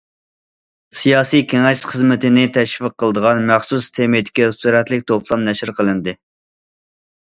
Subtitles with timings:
[0.99, 6.21] سىياسىي كېڭەش خىزمىتىنى تەشۋىق قىلىدىغان مەخسۇس تېمىدىكى سۈرەتلىك توپلام نەشر قىلىندى.